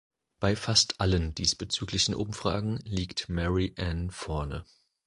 Bei 0.39 0.55
fast 0.55 0.99
allen 0.99 1.35
diesbezüglichen 1.35 2.15
Umfragen 2.15 2.77
liegt 2.85 3.29
Mary 3.29 3.75
Ann 3.77 4.09
vorne. 4.09 4.65